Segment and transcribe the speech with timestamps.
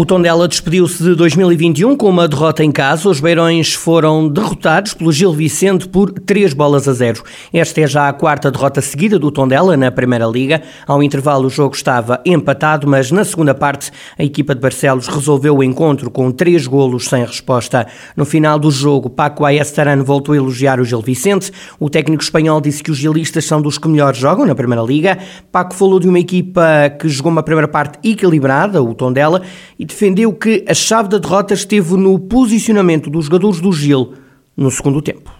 [0.00, 3.06] O Tondela despediu-se de 2021 com uma derrota em casa.
[3.06, 7.22] Os Beirões foram derrotados pelo Gil Vicente por 3 bolas a 0.
[7.52, 10.62] Esta é já a quarta derrota seguida do Tondela na Primeira Liga.
[10.86, 15.58] Ao intervalo o jogo estava empatado, mas na segunda parte a equipa de Barcelos resolveu
[15.58, 17.86] o encontro com 3 golos sem resposta.
[18.16, 21.52] No final do jogo, Paco Ayestarano voltou a elogiar o Gil Vicente.
[21.78, 25.18] O técnico espanhol disse que os gilistas são dos que melhor jogam na Primeira Liga.
[25.52, 29.42] Paco falou de uma equipa que jogou uma primeira parte equilibrada, o Tondela,
[29.78, 34.14] e defendeu que a chave da derrota esteve no posicionamento dos jogadores do Gil
[34.56, 35.30] no segundo tempo.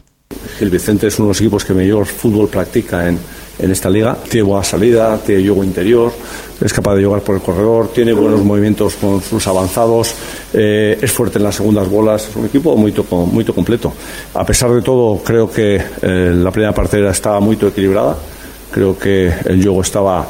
[0.59, 3.19] Gil Vicente uno de los equipos que mejor fútbol practica en,
[3.59, 4.17] en esta liga.
[4.29, 6.13] Tiene buena salida, tiene juego interior,
[6.61, 10.15] es capaz de jugar por el corredor, tiene buenos movimientos con sus avanzados,
[10.53, 12.29] eh, es fuerte en las segundas bolas.
[12.29, 12.95] Es un equipo muy,
[13.33, 13.93] muy completo.
[14.35, 18.17] A pesar de todo, creo que eh, la primera partida estaba muy equilibrada.
[18.71, 20.27] Creo que el juego estaba,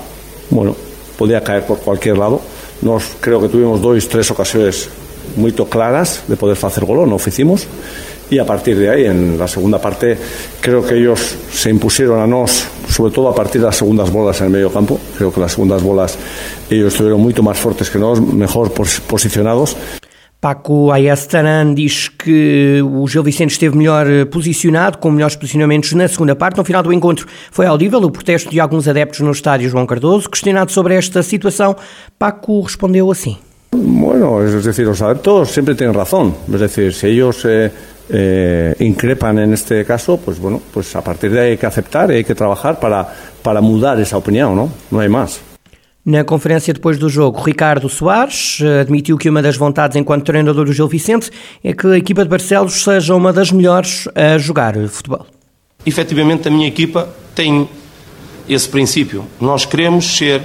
[0.48, 0.74] bueno,
[1.18, 2.41] podía caer por cualquier lado.
[2.82, 4.88] Nos, creo que tuvimos dos, tres ocasiones
[5.36, 7.66] muy claras de poder hacer gol, no hicimos.
[8.30, 10.16] Y a partir de ahí, en la segunda parte,
[10.60, 14.40] creo que ellos se impusieron a nos, sobre todo a partir de las segundas bolas
[14.40, 15.00] en el medio campo.
[15.18, 16.16] Creo que las segundas bolas
[16.70, 19.76] ellos estuvieron mucho más fuertes que nos, mejor posicionados.
[20.41, 26.08] Paco Ayastaran diz que o Gil Vicente esteve melhor eh, posicionado, com melhores posicionamentos na
[26.08, 26.56] segunda parte.
[26.56, 30.30] No final do encontro foi audível o protesto de alguns adeptos no estádio João Cardoso.
[30.30, 31.77] Questionado sobre esta situação,
[32.19, 33.36] Paco respondeu assim.
[33.72, 36.34] Bueno, es decir, los adeptos siempre tienen razón.
[36.50, 37.70] Es decir, si ellos eh,
[38.08, 42.10] eh, increpan en este caso, pues bueno, pues a partir de ahí hay que aceptar
[42.10, 43.06] hay que trabajar para,
[43.42, 44.72] para mudar esa opinión, ¿no?
[44.91, 45.49] No hay más.
[46.04, 50.64] Na conferência depois do jogo, Ricardo Soares eh, admitiu que uma das vontades enquanto treinador
[50.64, 51.30] do Gil Vicente
[51.62, 55.26] é que a equipa de Barcelos seja uma das melhores a jogar futebol.
[55.84, 57.69] Efetivamente, a minha equipa tem
[58.48, 59.26] esse princípio.
[59.38, 60.42] Nós queremos ser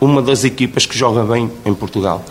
[0.00, 2.24] uma das equipas que joga bem em Portugal.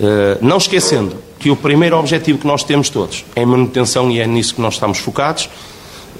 [0.00, 4.20] Eh, não esquecendo que o primeiro objetivo que nós temos todos é a manutenção e
[4.20, 5.48] é nisso que nós estamos focados.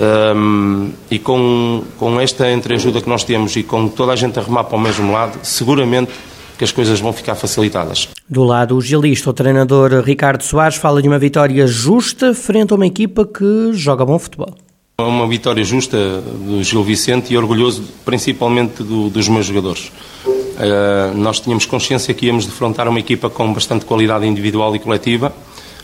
[0.00, 4.42] Um, e com, com esta entreajuda que nós temos e com toda a gente a
[4.42, 6.10] remar para o mesmo lado, seguramente
[6.56, 8.08] que as coisas vão ficar facilitadas.
[8.28, 12.76] Do lado o gilista, o treinador Ricardo Soares fala de uma vitória justa frente a
[12.76, 14.54] uma equipa que joga bom futebol.
[14.98, 19.92] Uma vitória justa do Gil Vicente e orgulhoso principalmente do, dos meus jogadores.
[20.26, 25.32] Uh, nós tínhamos consciência que íamos defrontar uma equipa com bastante qualidade individual e coletiva,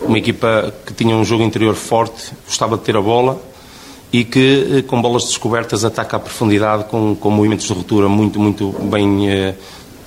[0.02, 3.40] uma equipa que tinha um jogo interior forte, gostava de ter a bola,
[4.16, 8.40] e que eh, com bolas descobertas ataca a profundidade com, com movimentos de ruptura muito,
[8.40, 9.54] muito bem eh,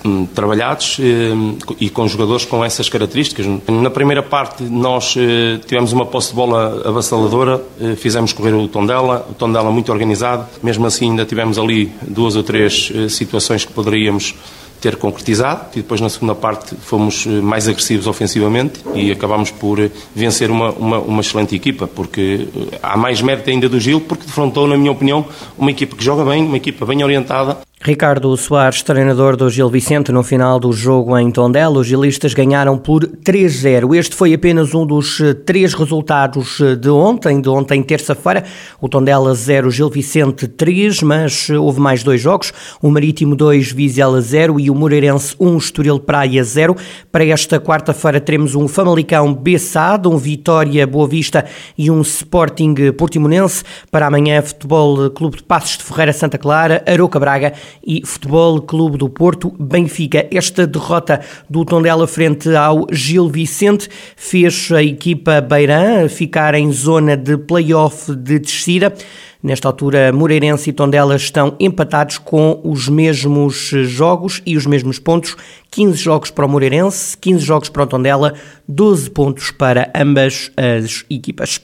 [0.04, 1.32] hum, trabalhados eh,
[1.80, 3.46] e com jogadores com essas características.
[3.68, 8.68] Na primeira parte nós eh, tivemos uma posse de bola avassaladora, eh, fizemos correr o
[8.68, 13.64] Tondela, o Tondela muito organizado, mesmo assim ainda tivemos ali duas ou três eh, situações
[13.64, 14.34] que poderíamos
[14.80, 19.80] ter concretizado e depois na segunda parte fomos eh, mais agressivos ofensivamente e acabámos por
[19.80, 24.02] eh, vencer uma, uma, uma, excelente equipa, porque eh, há mais mérito ainda do Gil,
[24.02, 25.26] porque defrontou, na minha opinião,
[25.58, 30.12] uma equipa que joga bem, uma equipa bem orientada Ricardo Soares, treinador do Gil Vicente,
[30.12, 33.96] no final do jogo em Tondela, os gilistas ganharam por 3-0.
[33.96, 38.44] Este foi apenas um dos eh, três resultados eh, de ontem, de ontem terça-feira.
[38.82, 42.52] O Tondela 0, Gil Vicente 3, mas eh, houve mais dois jogos.
[42.82, 46.76] O Marítimo 2, Vizela 0 e o Moreirense 1, Estoril Praia 0.
[47.10, 51.46] Para esta quarta-feira teremos um Famalicão Bessado, um Vitória Boa Vista
[51.78, 53.64] e um Sporting Portimonense.
[53.90, 57.54] Para amanhã, Futebol Clube de Passos de Ferreira Santa Clara, Aroca Braga
[57.86, 60.28] e Futebol Clube do Porto Benfica.
[60.32, 67.16] Esta derrota do Tondela frente ao Gil Vicente fez a equipa Beirã ficar em zona
[67.16, 68.94] de play-off de descida.
[69.42, 75.38] Nesta altura, Moreirense e Tondela estão empatados com os mesmos jogos e os mesmos pontos.
[75.72, 78.34] 15 jogos para o Moreirense, 15 jogos para o Tondela,
[78.68, 81.62] 12 pontos para ambas as equipas.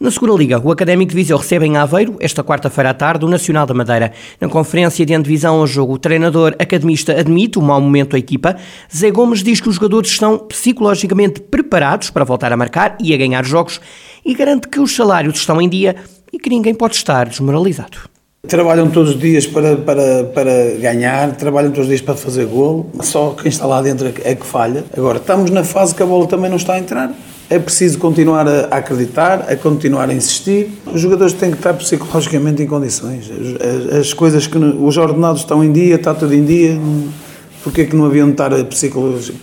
[0.00, 3.28] Na segunda liga, o Académico de Viseu recebe em Aveiro, esta quarta-feira à tarde, o
[3.28, 4.12] Nacional da Madeira.
[4.40, 8.56] Na conferência de antevisão ao jogo, o treinador academista admite o mau momento da equipa.
[8.96, 13.16] Zé Gomes diz que os jogadores estão psicologicamente preparados para voltar a marcar e a
[13.16, 13.80] ganhar jogos
[14.24, 15.96] e garante que os salários estão em dia
[16.32, 17.98] e que ninguém pode estar desmoralizado.
[18.46, 22.88] Trabalham todos os dias para, para, para ganhar, trabalham todos os dias para fazer golo,
[23.00, 24.84] só quem está lá dentro é que falha.
[24.96, 27.12] Agora, estamos na fase que a bola também não está a entrar.
[27.50, 30.70] É preciso continuar a acreditar, a continuar a insistir.
[30.86, 33.30] Os jogadores têm que estar psicologicamente em condições.
[33.90, 36.78] As, as coisas que os ordenados estão em dia, está tudo em dia.
[37.62, 38.50] porque é que não haviam de estar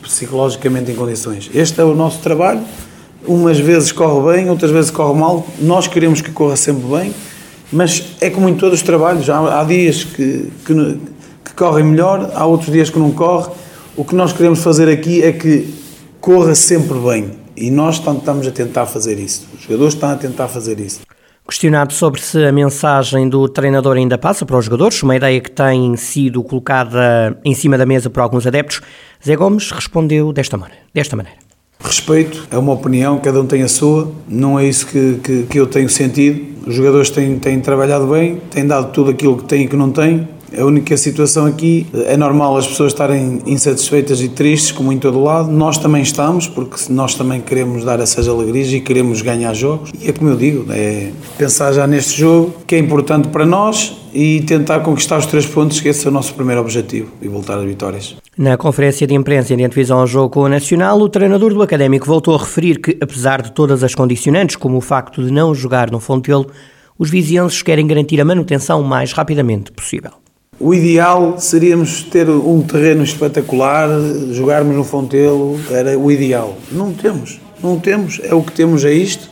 [0.03, 1.49] psicologicamente em condições?
[1.53, 2.61] Este é o nosso trabalho,
[3.27, 7.13] umas vezes corre bem, outras vezes corre mal, nós queremos que corra sempre bem,
[7.71, 10.73] mas é como em todos os trabalhos, há, há dias que, que,
[11.43, 13.51] que correm melhor, há outros dias que não corre,
[13.95, 15.73] o que nós queremos fazer aqui é que
[16.19, 20.47] corra sempre bem, e nós estamos a tentar fazer isso, os jogadores estão a tentar
[20.47, 21.01] fazer isso.
[21.47, 25.51] Questionado sobre se a mensagem do treinador ainda passa para os jogadores, uma ideia que
[25.51, 28.81] tem sido colocada em cima da mesa por alguns adeptos,
[29.23, 30.81] Zé Gomes respondeu desta maneira.
[30.91, 31.37] Desta maneira.
[31.79, 35.59] Respeito, é uma opinião, cada um tem a sua, não é isso que, que, que
[35.59, 36.55] eu tenho sentido.
[36.65, 39.91] Os jogadores têm, têm trabalhado bem, têm dado tudo aquilo que têm e que não
[39.91, 40.27] têm.
[40.57, 45.21] A única situação aqui é normal as pessoas estarem insatisfeitas e tristes, como em todo
[45.21, 45.51] lado.
[45.51, 49.91] Nós também estamos, porque nós também queremos dar essas alegrias e queremos ganhar jogos.
[49.99, 53.97] E é como eu digo, é pensar já neste jogo, que é importante para nós
[54.13, 57.57] e tentar conquistar os três pontos, que esse é o nosso primeiro objetivo e voltar
[57.57, 58.15] às vitórias.
[58.37, 62.37] Na conferência de imprensa em antevisão ao jogo Nacional, o treinador do Académico voltou a
[62.37, 66.47] referir que, apesar de todas as condicionantes, como o facto de não jogar no Fontelo,
[66.97, 70.11] os vizienses querem garantir a manutenção o mais rapidamente possível.
[70.57, 73.89] O ideal seríamos ter um terreno espetacular,
[74.31, 76.57] jogarmos no Fontelo, era o ideal.
[76.71, 79.29] Não temos, não temos, é o que temos, é isto.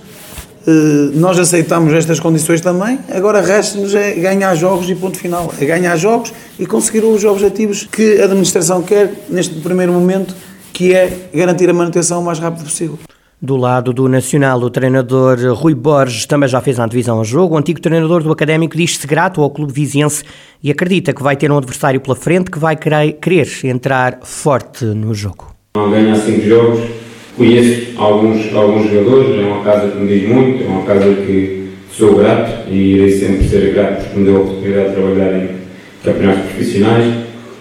[0.67, 5.53] Eh, nós aceitamos estas condições também, agora resta-nos é ganhar jogos e ponto final.
[5.61, 10.35] É ganhar jogos e conseguir os objetivos que a administração quer neste primeiro momento,
[10.73, 12.99] que é garantir a manutenção o mais rápido possível.
[13.45, 17.55] Do lado do Nacional, o treinador Rui Borges também já fez a antevisão ao jogo.
[17.55, 20.23] O antigo treinador do Académico diz-se grato ao clube viziense
[20.63, 25.13] e acredita que vai ter um adversário pela frente que vai querer, entrar forte no
[25.13, 25.53] jogo.
[25.75, 26.79] Não ganhar cinco jogos,
[27.35, 31.69] conheço alguns, alguns jogadores, é uma casa que me diz muito, é uma casa que
[31.91, 35.49] sou grato e irei sempre ser grato porque me deu a oportunidade de trabalhar em
[36.01, 37.13] campeonatos profissionais.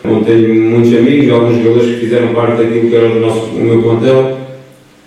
[0.05, 3.61] Eu tenho muitos amigos, alguns jogadores que fizeram parte daquilo que era o, nosso, o
[3.61, 4.42] meu plantel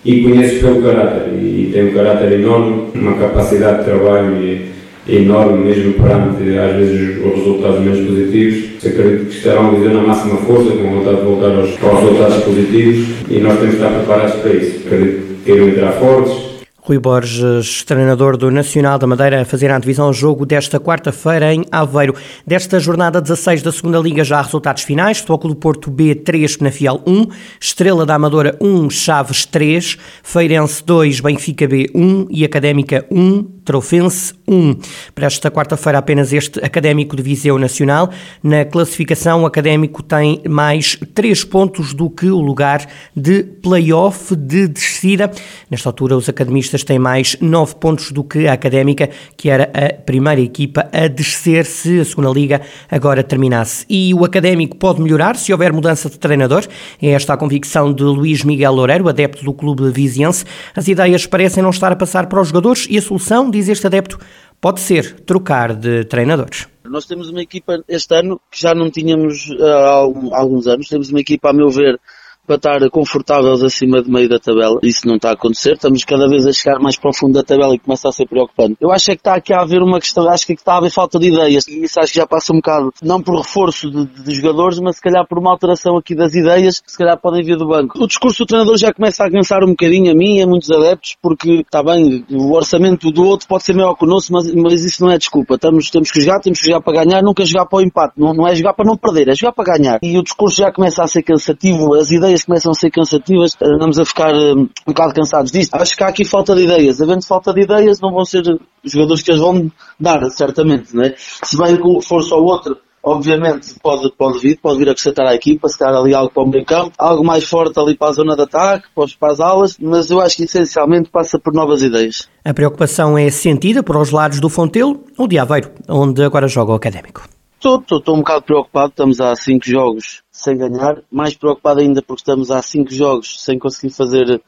[0.06, 4.60] e conheço pelo caráter e tem um caráter enorme, uma capacidade de trabalho
[5.08, 8.86] enorme mesmo perante às vezes os resultados menos positivos.
[8.86, 13.08] Acredito que estarão dizer na máxima força, com vontade de voltar aos, aos resultados positivos
[13.28, 14.86] e nós temos que estar preparados para isso.
[14.86, 16.45] Acredito que queiram entrar fortes,
[16.86, 21.52] Rui Borges, treinador do Nacional da Madeira, a fazer a antevisão ao jogo desta quarta-feira
[21.52, 22.14] em Aveiro.
[22.46, 25.18] Desta jornada 16 da segunda Liga já há resultados finais.
[25.18, 27.26] Futebol do Porto B 3, Penafiel 1,
[27.60, 34.32] Estrela da Amadora 1, Chaves 3, Feirense 2, Benfica B 1 e Académica 1, Trofense
[34.46, 34.76] 1.
[35.12, 38.08] Para esta quarta-feira, apenas este Académico de Viseu Nacional.
[38.40, 44.68] Na classificação, o Académico tem mais 3 pontos do que o lugar de play-off de
[44.68, 45.32] descida.
[45.68, 49.92] Nesta altura, os academistas têm mais 9 pontos do que a Académica, que era a
[50.00, 53.84] primeira equipa a descer se a segunda Liga agora terminasse.
[53.90, 56.64] E o Académico pode melhorar se houver mudança de treinador.
[57.02, 60.44] É esta a convicção de Luís Miguel Loureiro, adepto do clube viziense.
[60.76, 63.86] As ideias parecem não estar a passar para os jogadores e a solução diz este
[63.86, 64.18] adepto,
[64.60, 66.68] pode ser trocar de treinadores.
[66.84, 71.20] Nós temos uma equipa este ano que já não tínhamos há alguns anos, temos uma
[71.20, 72.00] equipa, a meu ver,
[72.46, 74.78] para estar confortáveis acima de meio da tabela.
[74.82, 75.74] Isso não está a acontecer.
[75.74, 78.26] Estamos cada vez a chegar mais para o fundo da tabela e começa a ser
[78.26, 78.76] preocupante.
[78.80, 80.90] Eu acho é que está aqui a haver uma questão, acho que está a haver
[80.90, 81.66] falta de ideias.
[81.66, 84.96] E isso acho que já passa um bocado, não por reforço de, de jogadores, mas
[84.96, 87.98] se calhar por uma alteração aqui das ideias, que se calhar podem vir do banco.
[88.02, 90.70] O discurso do treinador já começa a cansar um bocadinho a mim e a muitos
[90.70, 94.52] adeptos, porque está bem, o orçamento do outro pode ser maior que o nosso, mas,
[94.54, 95.54] mas isso não é desculpa.
[95.54, 98.14] Estamos, temos que jogar, temos que jogar para ganhar, nunca jogar para o empate.
[98.16, 99.98] Não, não é jogar para não perder, é jogar para ganhar.
[100.02, 103.98] E o discurso já começa a ser cansativo, as ideias começam a ser cansativas andamos
[103.98, 105.74] a ficar um, um bocado cansados disto.
[105.74, 107.00] Acho que há aqui falta de ideias.
[107.00, 108.42] Havendo falta de ideias, não vão ser
[108.84, 111.14] jogadores que as vão dar, certamente, né?
[111.16, 115.78] Se vai for só outro, obviamente pode, pode vir, pode vir acrescentar à equipa, se
[115.78, 118.42] calhar ali algo para o meio campo, algo mais forte ali para a zona de
[118.42, 118.88] ataque,
[119.18, 122.28] para as alas, mas eu acho que essencialmente passa por novas ideias.
[122.44, 126.72] A preocupação é sentida por os lados do Fontelo ou de Aveiro, onde agora joga
[126.72, 127.35] o Académico.
[127.56, 127.82] Estou,
[128.14, 132.60] um bocado preocupado, estamos há cinco jogos sem ganhar, mais preocupado ainda porque estamos há
[132.60, 134.42] cinco jogos sem conseguir fazer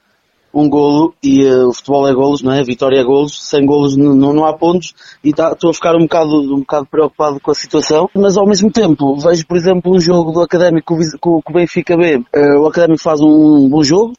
[0.52, 2.60] um golo e uh, o futebol é golos, não é?
[2.60, 4.94] A vitória é golos, sem golos não, não há pontos.
[5.22, 8.46] E tá, estou a ficar um bocado, um bocado preocupado com a situação, mas ao
[8.46, 12.18] mesmo tempo vejo, por exemplo, um jogo do Académico com, com o Benfica B.
[12.34, 14.12] Uh, o Académico faz um bom jogo,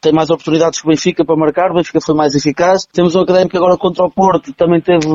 [0.00, 2.86] tem mais oportunidades que o Benfica para marcar, o Benfica foi mais eficaz.
[2.92, 5.06] Temos o Académico agora contra o Porto, também teve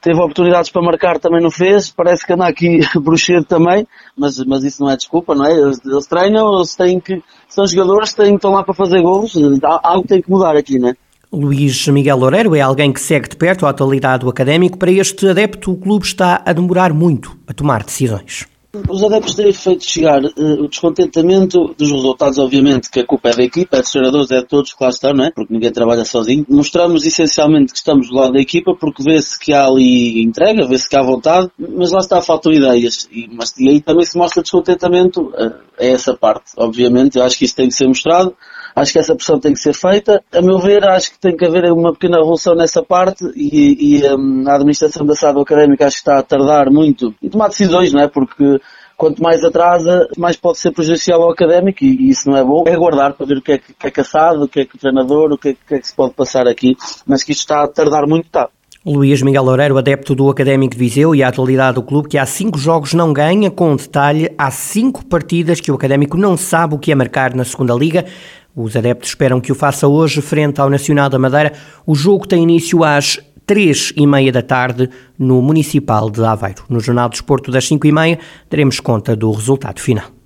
[0.00, 3.86] teve oportunidades para marcar, também não fez, parece que anda aqui bruxedo também,
[4.16, 5.52] mas, mas isso não é desculpa, não é?
[5.52, 9.34] Eles, eles treinam, eles têm que, são jogadores, têm, estão lá para fazer gols,
[9.82, 10.94] algo tem que mudar aqui, não é?
[11.30, 14.78] Luís Miguel Loureiro é alguém que segue de perto a atualidade do académico.
[14.78, 18.46] Para este adepto, o clube está a demorar muito a tomar decisões.
[18.88, 23.36] Os adeptos têm feito chegar uh, o descontentamento dos resultados, obviamente, que a culpa é
[23.36, 25.30] da equipa, é dos treinadores, é de todos lá estão, não é?
[25.30, 26.44] Porque ninguém trabalha sozinho.
[26.48, 30.88] Mostramos essencialmente que estamos do lado da equipa porque vê-se que há ali entrega, vê-se
[30.88, 33.08] que há vontade, mas lá está, faltam ideias.
[33.10, 37.16] E, mas, e aí também se mostra descontentamento, uh, essa parte, obviamente.
[37.16, 38.34] Eu acho que isso tem que ser mostrado.
[38.78, 40.22] Acho que essa pressão tem que ser feita.
[40.32, 44.14] A meu ver, acho que tem que haver uma pequena evolução nessa parte e, e
[44.14, 47.92] um, a administração da SAD académica acho que está a tardar muito em tomar decisões,
[47.92, 48.08] não é?
[48.08, 48.60] Porque
[48.96, 52.64] quanto mais atrasa, mais pode ser prejudicial ao académico e, isso não é bom.
[52.66, 54.76] É aguardar para ver o que é que, que é caçado, o que é que
[54.76, 57.40] o treinador, o que é, que é que se pode passar aqui, mas que isto
[57.40, 58.48] está a tardar muito, está.
[58.86, 62.24] Luís Miguel Loureiro, adepto do Académico de Viseu e a atualidade do clube, que há
[62.24, 66.78] cinco jogos não ganha, com detalhe, há cinco partidas que o Académico não sabe o
[66.78, 68.06] que é marcar na segunda Liga.
[68.60, 71.52] Os adeptos esperam que o faça hoje frente ao Nacional da Madeira.
[71.86, 76.64] O jogo tem início às três e meia da tarde no Municipal de Aveiro.
[76.68, 78.18] No Jornal de Desporto das cinco e meia
[78.50, 80.17] daremos conta do resultado final.